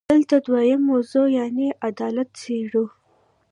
دلته 0.11 0.35
دویمه 0.45 0.85
موضوع 0.89 1.25
یعنې 1.37 1.67
عدالت 1.89 2.29
څېړو. 2.39 2.85